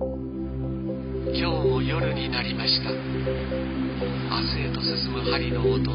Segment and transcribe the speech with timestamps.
[0.00, 0.16] 今
[1.36, 2.90] 日も夜になりました。
[2.90, 5.90] 明日へと進む針の音。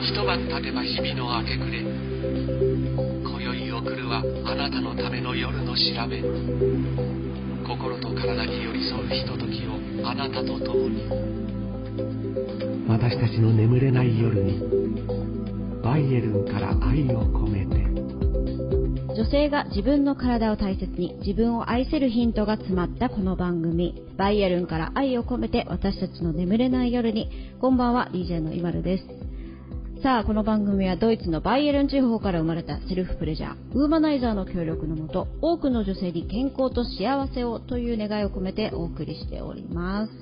[0.00, 1.80] 一晩経てば日々の明け暮れ。
[3.20, 6.22] 今宵送るはあなたのための夜の調べ。
[7.68, 11.04] 心と体に寄り添うひとときをあなたと共に。
[12.88, 14.58] 私たちの眠れない夜に
[15.84, 17.85] バイエルンから愛を込めて。
[19.16, 23.94] 女性が自分の体を大切に自分を愛せるヒントが詰まったこの番組。
[24.18, 29.04] バイエルンから愛を込めて私たちの眠れない夜にこんばんは DJ のイマルです。
[30.02, 33.54] さあこの番組はドイツのバイエルン地方から生まれたセルフプレジャー。
[33.72, 40.12] ウーマナイザーの協力のもと多くの女性に健康と幸せをという願いを込めてお送りしております。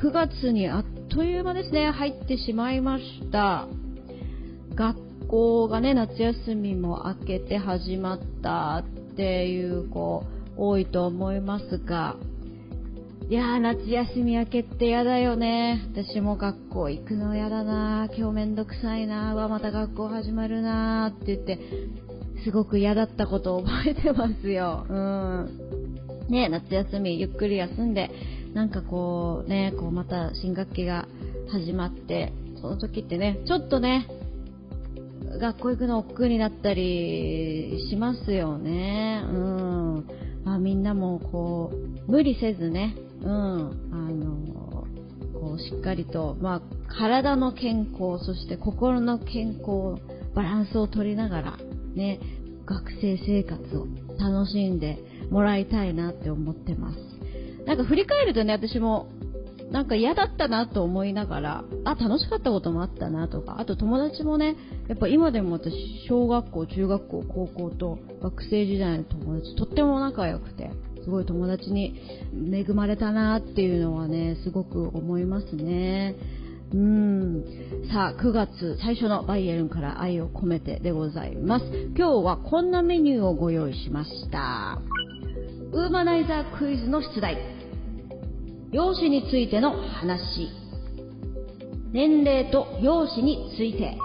[0.00, 1.90] 9月にあっという間ですね。
[1.90, 3.68] 入ってしまいました。
[4.74, 10.24] 学校がね、夏休みも明けて始まったっていう子
[10.56, 12.16] 多いと思いますが、
[13.28, 15.82] いやー、夏休み明けって嫌だよね。
[15.92, 21.58] 私も学校行くの嫌だな今日めんどくさいなわ、また学校始まるなって言って、
[22.44, 24.86] すごく嫌だったことを覚えてますよ。
[24.88, 25.50] うん。
[26.28, 28.10] ね、夏休みゆっくり休んで、
[28.54, 31.08] なんかこうね、こうまた新学期が
[31.48, 34.06] 始まって、その時ってね、ちょっとね、
[35.38, 39.22] 学校行くの億劫になったりしますよね。
[39.26, 40.06] うん。
[40.44, 43.28] まあ、みんなもこう、無理せずね、うん。
[43.28, 44.86] あの、
[45.40, 50.00] こう、しっかりと、まあ、体の健康、そして心の健康、
[50.34, 51.58] バランスを取りながら、
[51.94, 52.20] ね、
[52.64, 53.86] 学生生活を
[54.18, 54.98] 楽しんで
[55.30, 56.98] もらいたいなって思ってます。
[57.66, 59.08] なんか振り返るとね、私も
[59.76, 64.56] なんか嫌だったなと思いながら、あ、楽しかったこともあったなとか、あと友達もね、
[64.88, 65.74] やっぱ今でも私、
[66.08, 70.70] 小学校、中学校、高校と学生時代の友達、とっても仲良くて、
[71.04, 71.94] すごい友達に
[72.50, 76.16] 恵まれたなっていうのはね、すごく思いますね。
[76.72, 77.44] うん。
[77.92, 81.66] さあ、9月最初のバイエルンから愛を込めてでございます。
[81.94, 84.80] 今日はこんなメニューをご用意しました。
[85.72, 87.55] ウーマナイザークイズの出題。
[88.72, 90.48] 容姿についての話。
[91.92, 93.96] 年齢と容姿について。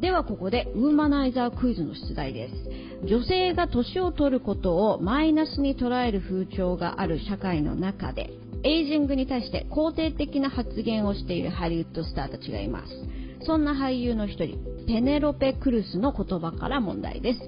[0.00, 3.06] ではここでウーマナイザークイズの出題です。
[3.06, 8.30] 女性が年を取ることをマイナスに捉える風潮がある社会の中で
[8.62, 13.46] エイジングに対して肯定的な発言をしているハリウッドスターたちがいます。
[13.46, 17.40] そんな俳優の一人ペネロペ・クルスの言葉から問題です。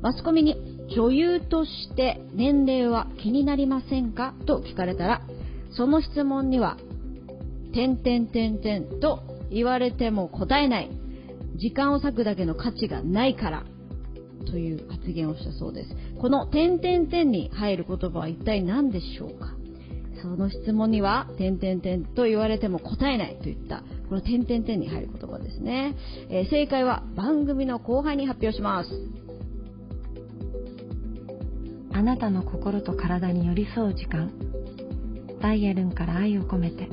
[0.00, 0.56] マスコミに
[0.96, 4.34] 女優として年齢は気になりませんか？
[4.46, 5.22] と聞かれたら
[5.76, 6.76] その質問には、
[7.72, 10.90] 点点点点と言われても答えない。
[11.56, 13.64] 時間を割くだけの価値がないから。
[14.46, 15.96] という発言をしたそうです。
[16.20, 19.54] この点点点に入る言葉は一体何でしょうか？
[20.22, 25.96] その質問には、点点点と言われても答えないといった、この点点点に入る言葉ですね。
[26.28, 28.90] えー、正解は番組の後半に発表します。
[31.92, 34.30] あなたの心と体に寄り添う時間。
[35.44, 36.88] バイエルンから愛を込めて。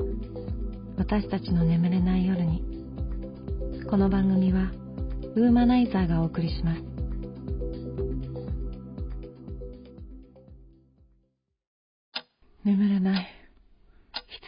[0.97, 2.61] 私たちの眠れない夜に。
[3.89, 4.73] この番組は
[5.37, 6.81] ウーマナイザーがお送りします。
[12.65, 13.27] 眠れない。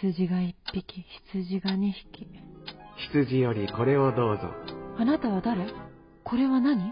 [0.01, 1.05] 羊が一匹。
[1.31, 2.27] 羊が二匹。
[3.09, 4.49] 羊よりこれをどうぞ。
[4.97, 5.65] あなたは誰？
[6.25, 6.91] これは何？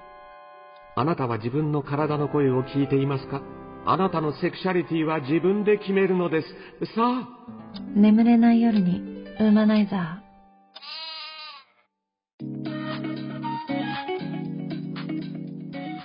[0.96, 3.42] あなたは自分の体の声を聞いていますか？
[3.86, 6.48] あなたのセクシャリティは自分で決めるのです。
[6.96, 7.28] さあ。
[7.96, 10.22] 眠れない夜に、ウーマナイザ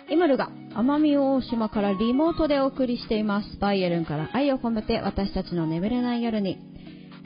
[0.09, 0.13] ー。
[0.13, 3.59] イムルが奄美大島からリモートでお送りしています。
[3.59, 6.59] バイエルンから愛を込めて私たちの眠れない夜に。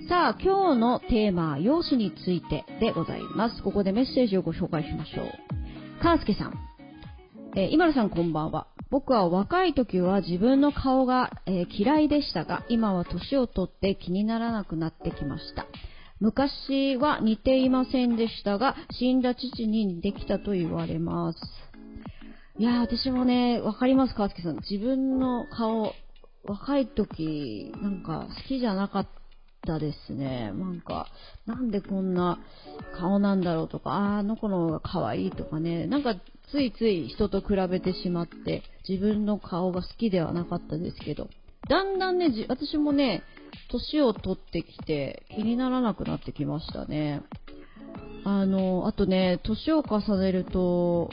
[0.09, 3.63] さあ、今日のテーマは容姿についてでございます。
[3.63, 6.03] ここでメッセージをご紹介しましょう。
[6.03, 6.55] カースケさん。
[7.55, 8.60] えー、今田さんこんばんは。
[8.91, 15.67] 僕は若い時は自分の顔が、えー、嫌いでしたが、今は年を取って気にならなくなってきました。
[16.19, 21.39] 昔は似ていませんでしたが、死んだ父に似てきたと言われます。
[22.59, 24.57] いやー、私もね、わかります、川月さん。
[24.57, 25.95] 自分の顔、
[26.45, 29.09] 若い時、なんか好きじゃなかっ
[29.67, 30.53] たですね。
[30.53, 31.07] なんか、
[31.47, 32.39] なんでこんな
[32.99, 36.15] 顔なんだろうとか、ああの子の方が可愛いとかね、なんか
[36.51, 41.29] ついつい人と比べてしまって、自分の顔が好きではなかったですけど、
[41.69, 43.23] だんだんね、私もね、
[43.71, 47.23] 年を取ってきて気にならなくなってきましたね。
[48.25, 51.11] あの、あとね、年を重ねると、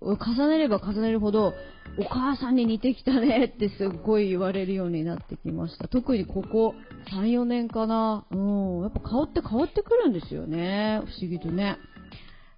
[0.00, 1.54] 重ねれば重ねるほど、
[1.98, 5.88] お母さんに似てきたねってすっごい言われるようになってきました。
[5.88, 6.74] 特にここ
[7.12, 8.24] 3、4年かな。
[8.30, 8.82] うん。
[8.82, 11.00] やっぱ顔って変わってくるんですよね。
[11.04, 11.78] 不思議とね。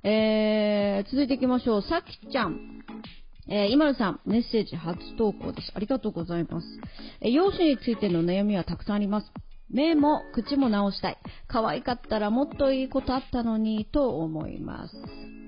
[0.03, 1.83] えー、続いていきましょう。
[1.83, 2.83] さきちゃん。
[3.49, 5.73] えー、今るさん、メッセージ初投稿です。
[5.75, 6.67] ありがとうございます。
[7.21, 9.33] えー、容姿についての悩みはたくさんあります。
[9.71, 11.19] 目も口も直したい。
[11.49, 15.40] 可愛かったらもっといいことあったのに、と思います。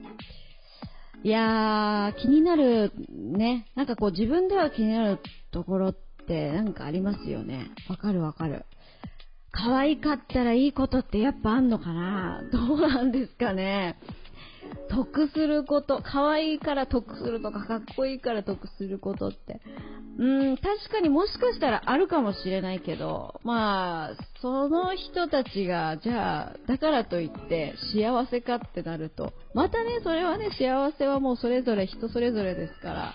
[1.25, 3.67] いやー、気になる、ね。
[3.77, 5.19] なんかこう自分では気になる
[5.53, 5.97] ところっ
[6.27, 7.71] てなんかありますよね。
[7.89, 8.65] わかるわかる。
[9.53, 12.43] 可愛かったらいいことってやっぱあんのかな？
[12.51, 13.99] どうなんですかね？
[14.91, 19.61] 得すること、可愛いから得するとか、かっこいいから得することって。
[20.19, 33.15] うん、確かにもしかしたらあるかもしれないけど、まあ、その人たちが、じゃあ、だからといって幸せかってなると、またね、それはね、幸せはもうそれぞれ人それぞれですから、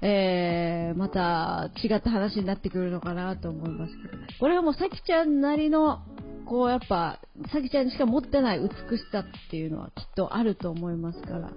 [0.00, 6.00] えー、また違った話になってくるのかなと思いますけど、これはもうさきちゃんなりの
[6.46, 7.18] こうやっぱ、
[7.52, 8.68] さきちゃんにしか持ってない美
[8.98, 11.50] しさっていうのはきっとあると思いますから。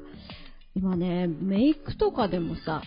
[0.76, 2.82] 今ね、メイクとかでもさ、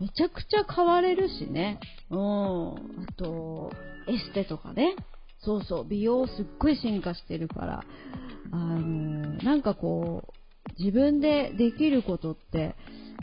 [0.00, 1.78] めちゃくちゃ変われるしね。
[2.10, 2.18] うん。
[2.18, 3.72] あと、
[4.08, 4.96] エステとかね。
[5.40, 7.84] そうそう、美容すっごい進化してるから、
[8.50, 12.74] あの、なんかこう、自分でできることって、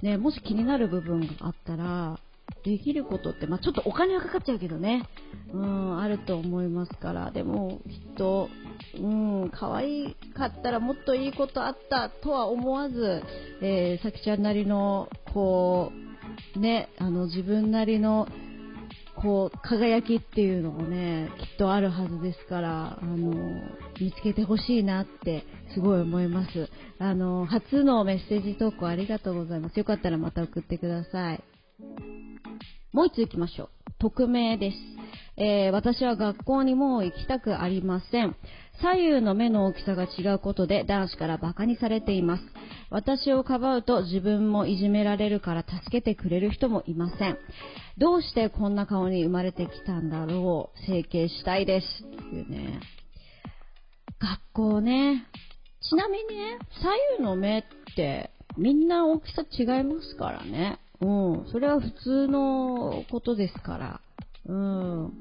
[0.01, 2.19] ね、もし気になる部分があったら、
[2.63, 5.07] できることって、まあ、ちょっとお金はかかっちゃうけどね、
[5.53, 8.49] うん、あると思いますから、でも、きっと、
[8.97, 13.23] うん、可愛かったらもっといいことあったとは思わず、
[13.61, 15.91] えー、さきちゃんなりの、こ
[16.55, 18.27] う、ね、あの、自分なりの、
[19.21, 23.33] こう、輝きっていうのもね、きっとあるはずですから、あの、
[24.00, 25.44] 見つけてほしいなって、
[25.74, 26.69] すごい思います。
[27.00, 29.77] あの、初のメッセージ投稿ありがとうございます。
[29.77, 31.44] よかったらまた送ってください。
[32.94, 33.69] もう一つ行きましょう。
[34.00, 34.77] 匿名です。
[35.39, 38.36] えー、私は学校にもう行きたくありません。
[38.81, 42.44] 左右の目の大きさが違うことで男子から馬鹿にされています。
[42.89, 47.38] 私をかばうと自分もいじめられるから助けてくれる人もいません。
[47.97, 50.86] どうしてこんな顔に生まれてきたんだろう。
[50.86, 51.88] 整形したいです。
[52.03, 52.81] っていうね。
[54.19, 55.25] 学校ね。
[55.89, 57.63] ちなみにね、左右の目っ
[57.95, 60.80] てみんな大きさ違いますからね。
[61.00, 64.01] うん、それは普通のことですから。
[64.45, 65.13] うん。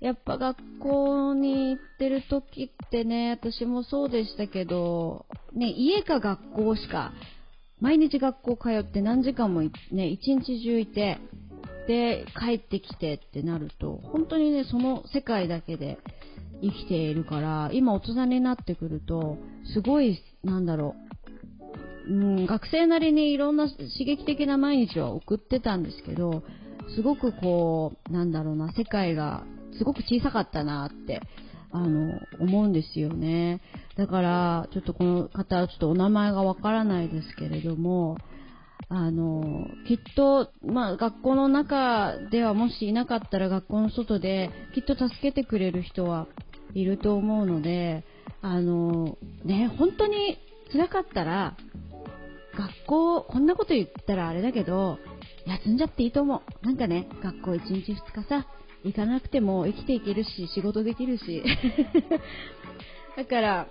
[0.00, 7.12] やっぱ学校に行ってる時ってね、私もそうでしたけど、ね、家か学校しか、
[7.80, 11.18] 毎日学校通って何時間もね、一日中いて、
[11.88, 15.98] で、帰ってきてってなると、本当にね、その世界だけで
[16.62, 19.38] 生きているから、今大人になってくると、
[19.72, 20.94] すごい、なんだろ
[22.08, 26.42] う、うん、学生なりにいろんな刺激的な毎日は送ってたんですけど、
[26.94, 29.44] すごくこう、なんだろうな、世界が
[29.76, 31.22] すごく小さかったなって、
[31.70, 33.60] あの、思うんですよね。
[33.96, 38.16] だから、ちょっとこの方、ちょっとお名前がわからないですけれども、
[38.88, 46.26] あの、きっと、まあ、学校の中ではもしいなかったら学校の外で、きっと助けてくれる人は
[46.74, 48.04] いると思うので、
[48.40, 50.38] あの、ね、本当に
[50.72, 51.56] 辛かったら、
[52.56, 54.98] 学校、こんなこと言ったらあれだけど、
[55.48, 56.66] 休んじゃっていいと思う。
[56.66, 58.46] なんかね、学校1日2日さ、
[58.84, 61.42] 行かなくても生きていけるし、仕事できるし。
[63.16, 63.66] だから、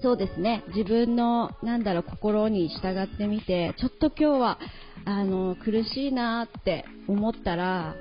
[0.00, 4.58] そうですね、自分の、なんだろう、心に従ってみて、ちょっと今日は、
[5.04, 7.94] あの、苦しいなって思ったら、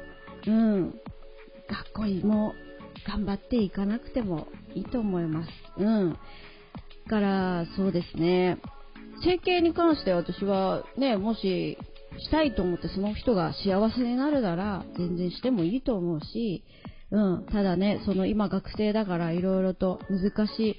[0.48, 0.92] うん、
[1.68, 2.54] 学校にも
[3.08, 5.50] 頑張っていかなくてもいいと思います。
[5.78, 6.14] うん。
[6.14, 6.18] だ
[7.10, 8.60] から、そうですね、
[9.24, 11.78] 整形に関して私はね、もし
[12.20, 16.64] したいと思ってその人が幸せになるなら全然してもいいと思うし、
[17.12, 20.76] うん、ただね、その今学生だから色々と難しい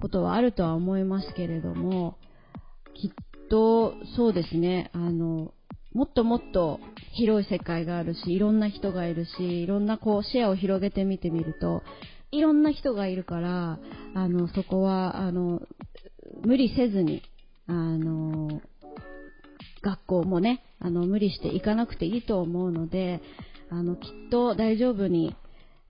[0.00, 2.18] ことはあるとは思いますけれども、
[2.94, 3.10] きっ
[3.48, 5.52] とそうですね、あの、
[5.92, 6.80] もっともっと
[7.12, 11.82] 広い世界があるし、いろんな人がいるし、いろんなこう視野を広げてみてみると、
[12.32, 13.78] いろんな人がいるから、
[14.14, 15.62] あの、そこは、あの、
[16.44, 17.22] 無理せずに、
[17.66, 18.60] あの、
[19.86, 23.22] 学校もね、あの、無理して行かなくていいと思うので、
[23.70, 25.36] あの、きっと大丈夫に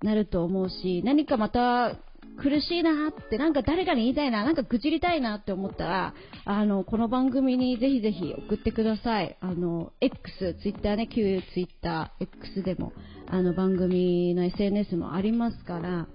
[0.02, 1.96] なると思うし、何かまた
[2.36, 9.38] 苦しいなって、なんか誰かに言いたいな、なんか愚痴りたいなって思ったら、あの、この番組にぜひぜひ送ってください。
[9.40, 12.92] あの、X、Twitter ね、旧 Twitter、X でも、
[13.28, 16.06] あの、番組の SNS もありますから、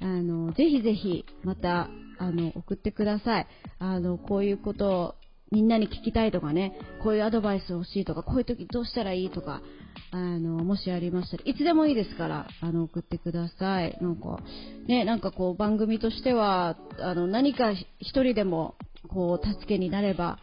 [0.00, 3.46] あの、ぜひぜひ、また、あの、送ってください。
[3.78, 5.14] あの、こういうこと
[5.50, 9.62] みんなに聞きたいとかね、こういうアドバイス欲しいとか、こういう時どうしたらいいとか、
[10.10, 13.98] あの、もしありましたら、いつでもいいですから、あの、送ってください。
[14.00, 14.40] なんか、
[14.86, 18.74] ね、なんかこう、番組としては、あの、何か一人でも、
[19.08, 20.38] こう、助けになれば、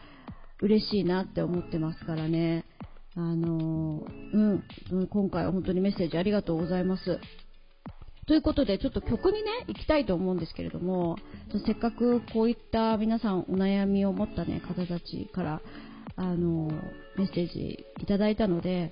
[0.60, 2.64] 嬉しいなって思ってますからね。
[3.14, 4.62] あの、うん、
[5.08, 7.18] 今回は本当にメッセージありがとうございます。
[8.26, 11.16] ということで、ちょっと曲にね、行きたいと思うんですけれども、
[11.64, 15.62] せっかくこういった皆さんお悩みを持ったね、方たちから、
[16.16, 16.70] あの、
[17.16, 18.90] メッセージいただいたので、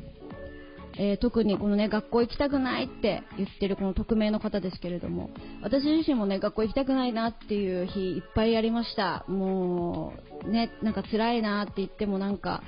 [0.96, 5.30] えー、特にこのね、学校行きたくないって言ってるこの匿名の方ですけれども、
[5.62, 9.24] 私自身もね、学校行きたくないなっていう日いっぱいありました。
[9.26, 10.12] も
[10.44, 12.62] う、ね、なんか辛いなって言ってもなんか、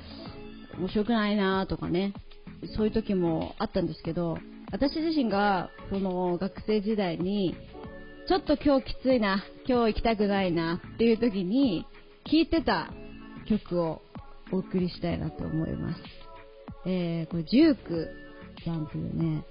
[0.78, 2.12] 面白くないなとかね、
[2.76, 4.38] そういう時もあったんですけど、
[4.72, 7.56] 私自身がその学生時代に
[8.28, 11.86] ちょっと今日きついな今日行きたくないなっていう時に
[12.24, 12.90] 聴いてた
[13.48, 14.02] 曲を
[14.52, 16.00] お送りしたいなと思います、
[16.86, 18.08] えー、これジューク
[18.64, 19.44] さんというね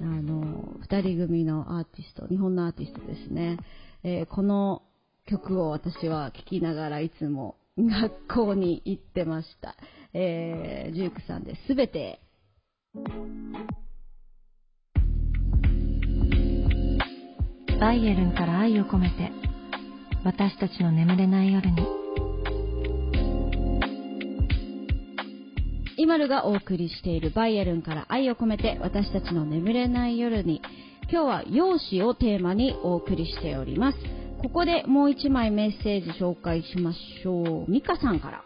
[0.00, 3.58] あの2人組のアーティスト日本のアーティストですね、
[4.04, 4.82] えー、この
[5.26, 9.74] 曲を私は聴きながらいつも学校に行ってました、
[10.14, 12.20] えー、ジュークさんですべて。
[17.82, 19.32] バイエルンから愛を込めて
[20.22, 21.84] 私たちの眠れない夜に。
[25.96, 30.62] イマルがお送りしているバイエルンから愛を込めて私たちの眠れない夜に
[31.10, 33.98] 今日は容姿をテーマにお送りしております。
[34.40, 37.68] ここでもう一枚メッセージ紹介しましょう。
[37.68, 38.44] ミカさんから、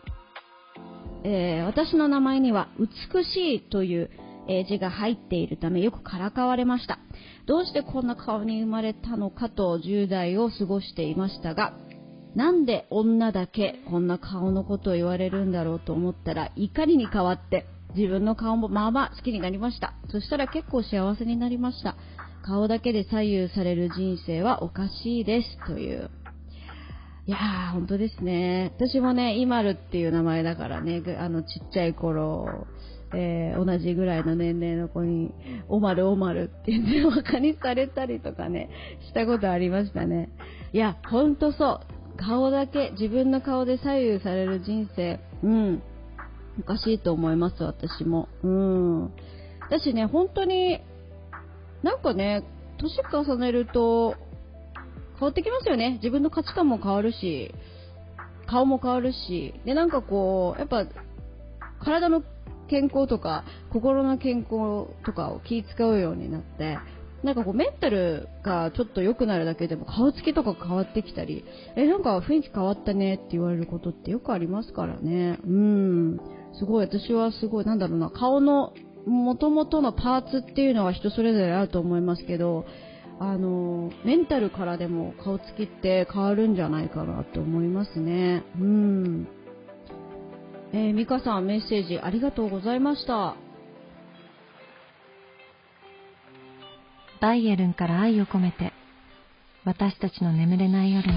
[1.24, 4.10] えー、私の名前には美しいという
[4.68, 6.98] 字が入っているためよくからかわれました。
[7.46, 11.74] どうしてこんな顔に生まれたのかと10代を過ごしていましたが、
[12.34, 19.94] なんで女だけこんな顔のことを言われるんだろうと思ったら怒りに変わって自分の顔もまあまあ好きになりました。
[20.10, 21.96] そしたら結構幸せになりました。
[22.42, 26.10] 顔だけで左右される人生はおかしいですという。
[27.26, 28.72] いやー、本当ですね。
[28.76, 32.66] 私もね、イマルっていう名前だからね、あのちっちゃい頃、
[33.14, 35.32] えー、同じぐらいの年齢の子に、
[35.68, 38.70] おまるおまるって言って馬鹿にされたりとかね、
[39.08, 40.30] したことありましたね。
[40.72, 41.96] いや、ほんとそう。
[42.16, 45.82] 顔だけ、自分の顔で左右される人生、うん、
[46.60, 48.28] おかしいと思います、私も。
[48.42, 49.12] うん。
[49.70, 50.80] だしね、本当に、
[51.82, 52.42] なんかね、
[52.78, 54.14] 年重ねると、
[55.18, 55.94] 変わってきますよね。
[56.02, 57.54] 自分の価値観も変わるし、
[58.46, 60.86] 顔も変わるし、で、なんかこう、やっぱ、
[61.80, 62.22] 体の
[62.68, 66.78] 健康とか心の健康とかを気使うようになって
[67.22, 71.44] なんかこうメンタルがちょっと良くなるだけでも顔つきとか変わってきたり
[71.76, 75.38] えなんか雰囲気変わったねって言われることってよくありますからね。
[75.44, 76.20] うん。
[76.58, 76.86] すごい。
[76.86, 78.10] 私はすごいなんだろうな。
[78.10, 78.72] 顔の
[79.06, 82.66] 元々のパーツっていうのは人それぞれあると思いますけど
[83.18, 88.44] あのメンタルからでも顔つきって変わるんじゃないかなと思いますね。
[88.60, 89.28] うん。
[90.76, 93.34] えー、ミカさんメッセージありがとうございました。
[97.18, 98.74] バイエルンから愛を込めて、
[99.64, 101.14] 私たちの眠れない夜に。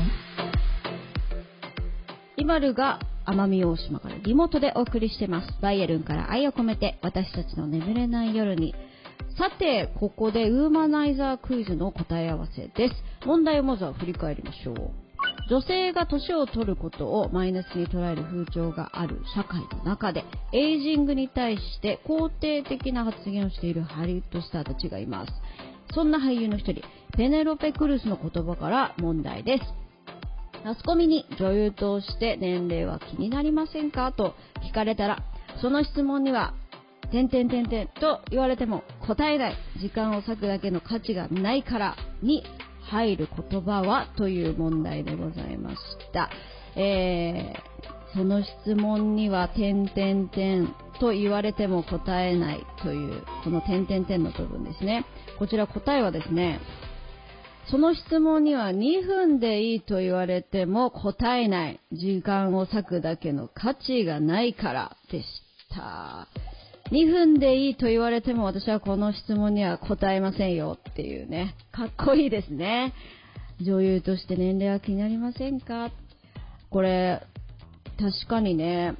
[2.38, 5.62] イマルが奄美大島からリモートでお送りしてます。
[5.62, 8.74] バイエルンから愛を込めて、私たちの眠れない夜に。
[9.38, 12.96] さて、ここでウーマナイザークイズの答え合わせです。
[13.26, 15.09] 問題をまずは振り返りましょう。
[15.50, 25.32] 女性が年を取ることをマイナスに捉える風潮がある社会の中で、エイジングに対して肯定的な発言をしているハリウッドスターたちがいます。
[25.96, 26.84] そんな俳優の一人、
[27.18, 29.64] ペネロペ・クルスの言葉から問題です。
[30.64, 34.12] マスコミに女優として年齢は気になりませんか？
[34.12, 34.36] と
[34.70, 35.24] 聞かれたら、
[35.62, 36.54] その質問には、
[37.12, 39.56] てんてんてんてんと言われても答えない。
[39.82, 42.44] 時間を割くだけの価値がないからに
[42.90, 45.78] 入る言葉はという問題でございまし
[46.14, 46.30] た。
[46.76, 55.06] えー、その質問には、点々点と言われても答えないという、この点々点の部分ですね。
[55.38, 56.60] こちら答えはですね、
[57.70, 61.80] その質問には2分でいいと言われても答えない。
[61.92, 65.26] 時間を割くだけの価値がないからでし
[65.76, 66.28] た。
[66.92, 71.56] 2分でいいと言われても私はこの質問には答えませんよっていうね。
[71.72, 72.94] かっこいいですね。
[73.62, 75.92] 女優として年齢は気になりませんか？
[76.70, 77.22] これ、
[78.00, 78.96] 確かにね、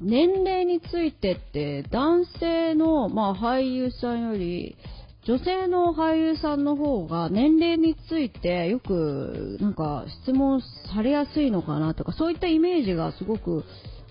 [0.00, 4.76] 年齢についてって男性の、まあ、俳優さんより
[5.24, 10.62] 女性の俳優さんの方が年齢についてよくなんか質問
[10.94, 13.64] されやすいのかなとかそういったイメージがすごく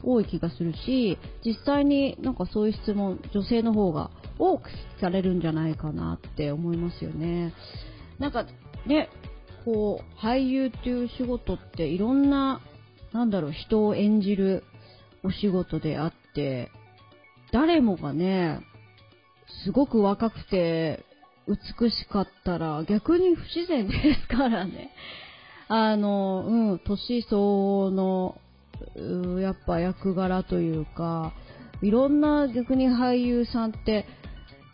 [0.04, 7.54] 多い気がするし、実際になんかそういう質問、女性の方が多く聞かれるんじゃないかなって思いますよね。
[8.20, 8.46] なんか
[8.86, 9.10] ね、
[9.66, 12.62] こう、俳優っていう仕事っていろんな、
[13.14, 14.64] なんだろう、人を演じる
[15.24, 16.72] お仕事であって、
[17.52, 18.62] 誰もがね、
[19.64, 21.06] すごく若くて
[21.48, 24.92] 美しかったら逆に不自然ですからね。
[25.70, 28.40] あの、うん、年相応の、
[29.40, 31.34] やっぱ役柄というか、
[31.82, 34.06] いろんな逆に俳優さんって、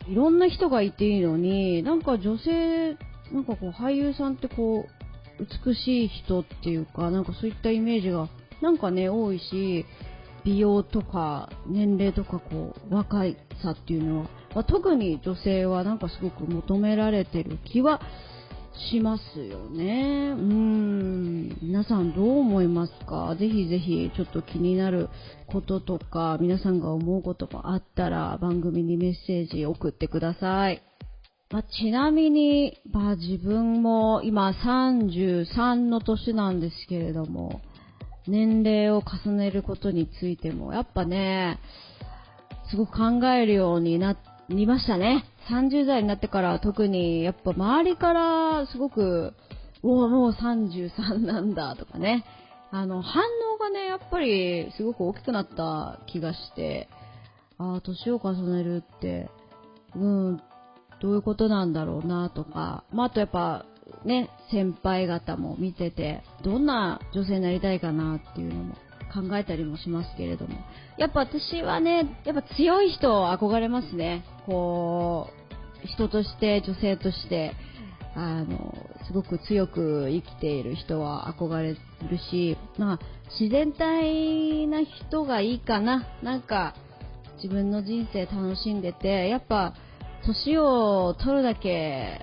[0.08, 2.96] いろんな人がいていいのに、なんか女性、
[3.32, 8.28] なんかこう俳優さんってこう、美しい人っていうか、なんかそういったイメージが、
[8.62, 9.84] なんかね、多いし、
[10.44, 18.00] 美容とか年齢とかこう若いさっていうのは、まあ、特に女性はなんかすごく求められてる気は
[18.90, 20.34] しますよね。
[20.36, 21.58] うん。
[21.62, 23.36] 皆さんどう思いますか？
[23.38, 25.08] ぜひぜひちょっと気になる
[25.46, 30.82] こととか、皆さんが思うこともあったら番組にメッセージ送ってください。
[31.50, 37.60] まあ、ちなみに、まあ、自分も今33の年なんですけれども、
[38.26, 41.60] 年齢を重ねることについても、やっぱね、
[42.70, 45.24] すごく考えるようになってりましたね。
[45.50, 49.34] 30代になってから特に、やっぱ周りからすごく、
[49.82, 52.24] おもう33なんだとかね、
[52.70, 53.22] あの、反
[53.54, 56.88] 応がね、やっぱりすごく大きくなった気がして、
[57.58, 59.30] ああ、年を重ねるって、
[59.94, 60.42] うん、
[61.00, 63.64] どういうことなんだろうなとか、まあ、あとやっぱ、
[64.04, 68.74] ね、先輩方も見てて、どんな女性になりたいかなっていうのも
[69.12, 70.54] 考えたりもしますけれども、
[70.98, 74.24] やっぱ私はね、やっぱ強い人を憧れますね。
[74.46, 75.28] こ
[75.84, 77.54] う、人として、女性として、
[78.14, 78.74] あの、
[79.06, 81.78] すごく強く生きている人は憧れる
[82.30, 82.98] し、まあ、
[83.38, 86.06] 自然体な人がいいかな。
[86.22, 86.74] なんか、
[87.42, 89.74] 自分の人生楽しんでて、やっぱ、
[90.26, 92.20] 年を取るだけ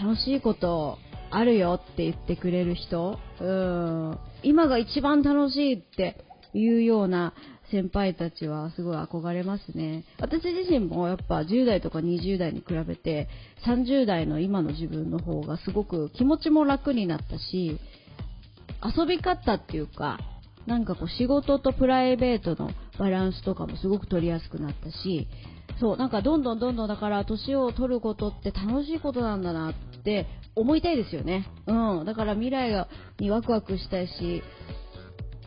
[0.00, 0.98] 楽しいこと
[1.30, 7.34] あるよって言ってくれる人、うん、今が一番楽しいっていうような
[7.70, 10.04] 先輩たちはすごい憧れますね。
[10.20, 13.28] 私自身もやっぱ10代とか20代に比べて
[13.66, 17.78] 30代の今の自分の方がすごく気持ちも楽になったし、
[18.84, 20.18] 遊び方っていうか、
[20.66, 25.28] なんかこう仕事とプライベートのバランスとかもすごく取りやすくなったし、
[25.80, 31.46] そう、なんかどんどんどんどんだから年を取ることって楽しいことなんだなって思いたいですよね。
[31.66, 32.04] うん。
[32.04, 34.42] だから未来がにワクワクしたいし、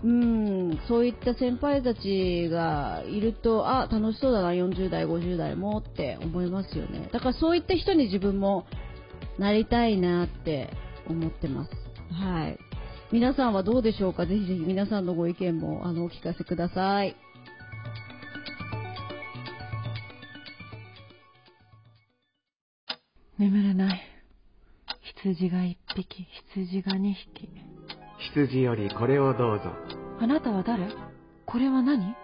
[0.02, 7.10] うん、そういった先輩たちがいると、あ、楽しそうだな、40代、50代もって思いますよね。
[7.12, 8.66] だからそういった人に自分も
[9.38, 10.70] なりたいなって
[11.08, 11.72] 思ってます。
[12.14, 12.58] はい。
[13.12, 14.26] 皆さんはどうでしょうか？
[14.26, 17.16] ぜひぜひ皆さんのご意見もあのお聞かせください。
[23.38, 24.02] 眠れない。
[25.24, 27.50] 羊が一匹、羊が二匹。
[28.20, 29.72] 羊よりこれをどうぞ。
[30.20, 30.88] あなたは誰？
[31.46, 32.16] これは何？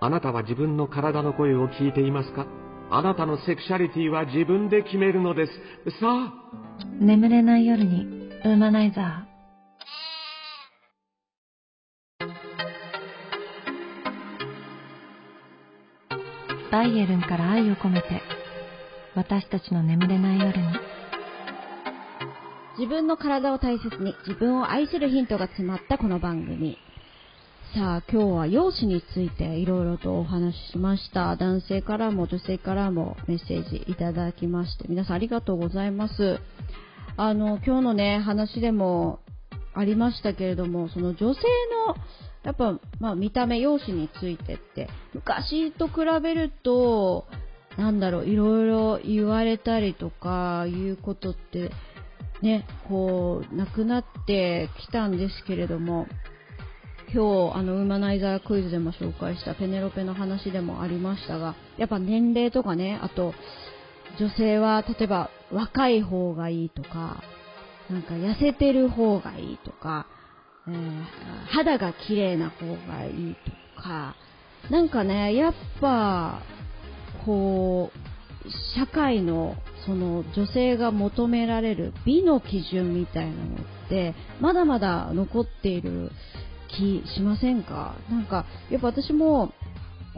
[0.00, 2.46] あなたは自分の体の声を聞いていますか？
[2.90, 5.52] あなたのセクシャリティは自分で決めるのです。
[6.00, 6.32] さあ。
[7.00, 8.04] 眠れない夜に、
[8.44, 9.30] ウーマナイザー。
[16.70, 18.22] バイエルンから愛を込めて
[19.16, 20.66] 私たちの眠れない夜に
[22.80, 26.78] 自分の体を大切に自分を愛するヒントが詰まったこの番組。
[27.74, 31.36] さあ今日は容姿についていろいろとお話ししました。
[31.36, 34.86] 男性からも女性からもメッセージいただきまして。
[34.88, 36.40] 皆さんありがとうございます。
[37.18, 39.20] あの今日のね話でも
[39.74, 41.40] ありましたけれどもその女性
[41.86, 41.96] の
[42.44, 47.26] やっぱ、まあ、見た目容姿についてって昔と比べると
[47.76, 51.70] なんだろう、いろいろ言われたりとかいうことって、
[52.42, 56.06] ね、こう、なくなってきたんですけれども、
[57.12, 63.34] 今日、あの、ウーマナイザークイズでも紹介したペネロペの話でもありましたが、やっぱ年齢とかね、あと、
[64.18, 67.22] 女性は、例えば、若い方がいいとか、
[67.90, 70.06] なんか痩せてる方がいいとか、
[70.68, 71.04] えー、
[71.46, 73.36] 肌が綺麗な方がいい
[73.76, 74.14] とか、
[74.70, 76.42] なんかね、やっぱ、
[77.24, 78.09] こう、
[78.76, 83.54] 社会のその女性が求められる美の基準みたいなの
[83.86, 86.10] ってまだまだ残っている
[86.68, 87.94] 気しませんか？
[88.10, 89.52] なんかやっぱ私も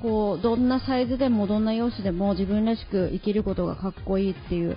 [0.00, 4.76] こうどんなサイズでもどんな容姿でも自分らしく生きることがかっこいいっていう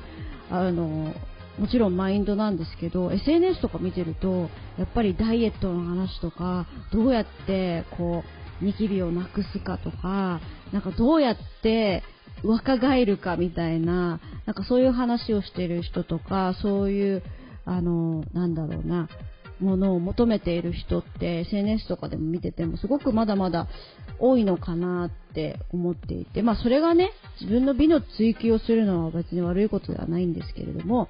[0.49, 1.13] あの
[1.57, 8.23] もちろんマインドなんですけど SNS とか見てるとやっぱりダイエットの話とかどうやってこ
[8.61, 10.39] うニキビをなくすかとか、
[10.71, 12.03] なんかどうやって
[12.43, 17.23] 若返るかみたいな、なんかそういう話をしてる人とか、そういう、
[17.65, 19.09] あの、なんだろうな、
[19.59, 23.67] ものを求めている人って SNS とかでも見ててもすごくまだまだ
[24.19, 31.09] 多いのかなって思っていて、まあそれがね、自分の美の追求をするのは別に悪いことではないんですけれども、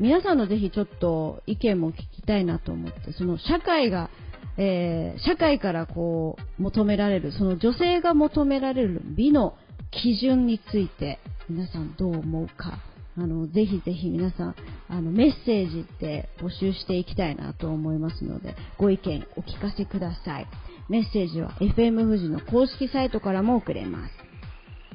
[0.00, 4.10] 皆さんのぜひちょっと意見も聞きたいなと思って、その社会が、
[4.56, 9.54] えー、社会からこう求められる、その女性が求められる美の
[9.92, 12.78] 基準について皆さんどう思うか。
[13.14, 14.54] あのぜひぜひ皆さん
[14.88, 20.46] あのメッセージって募集していきたいなと思いますのでご意見お聞かせください。
[20.88, 24.14] メッセージは FM 富士の公式サイトからも送れます。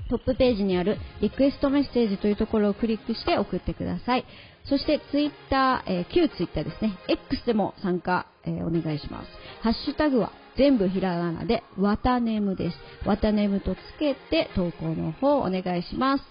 [0.10, 4.26] トップページにあるリクエストメッセージというところをクリックして送ってください。
[4.66, 6.98] そしてツイッター、えー、旧ツイッターですね。
[7.08, 9.28] X でも参加、えー、お願いします。
[9.62, 13.08] ハッシュタグは全部ひらがなで、わたねむです。
[13.08, 16.24] わたねむとつけて投稿の方お願いします。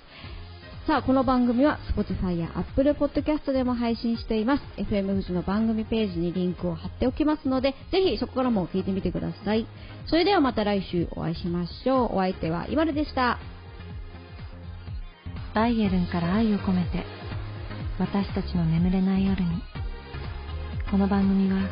[0.87, 4.63] さあ、この番組は Spotify や Apple Podcast でも配信しています。
[4.77, 9.67] FM 富士の番組ページにリンクを貼っておきますので、ぜひそこからも聞いてみてください。
[10.07, 12.17] それではまた来週お会いしましょう。
[12.17, 13.39] お相手はイマルでした。
[15.57, 17.05] バイエルンから愛を込めて、
[17.99, 19.49] 私たちの眠れない夜に。
[20.91, 21.69] この番組は、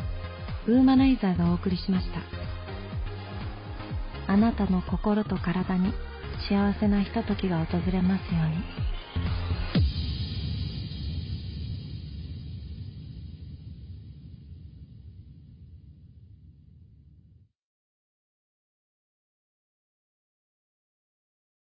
[0.67, 2.34] ウーマナイザーがお送りしました。
[4.27, 5.93] あなたの心と体に
[6.49, 8.85] 幸せなひとときが訪れますように。